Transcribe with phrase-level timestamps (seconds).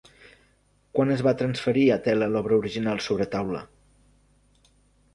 [0.99, 3.65] Quan es va transferir a tela l'obra original sobre taula?